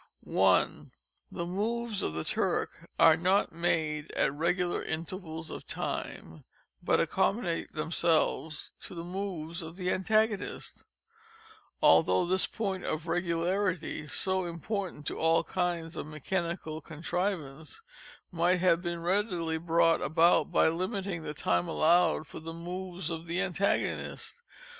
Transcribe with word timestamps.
{*5} 0.25 0.87
I. 0.87 0.87
The 1.31 1.45
moves 1.45 2.01
of 2.01 2.15
the 2.15 2.23
Turk 2.23 2.89
are 2.97 3.15
not 3.15 3.51
made 3.51 4.09
at 4.13 4.33
regular 4.33 4.81
intervals 4.83 5.51
of 5.51 5.67
time, 5.67 6.43
but 6.81 6.99
accommodate 6.99 7.73
themselves 7.73 8.71
to 8.85 8.95
the 8.95 9.03
moves 9.03 9.61
of 9.61 9.75
the 9.75 9.91
antagonist—although 9.91 12.25
this 12.25 12.47
point 12.47 12.83
(of 12.83 13.05
regularity) 13.05 14.07
so 14.07 14.45
important 14.45 15.07
in 15.11 15.17
all 15.17 15.43
kinds 15.43 15.95
of 15.95 16.07
mechanical 16.07 16.81
contrivance, 16.81 17.83
might 18.31 18.57
have 18.59 18.81
been 18.81 19.03
readily 19.03 19.59
brought 19.59 20.01
about 20.01 20.51
by 20.51 20.67
limiting 20.67 21.21
the 21.21 21.35
time 21.35 21.67
allowed 21.67 22.25
for 22.25 22.39
the 22.39 22.53
moves 22.53 23.11
of 23.11 23.27
the 23.27 23.39
antagonist. 23.39 24.41